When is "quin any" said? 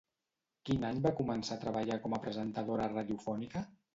0.69-1.01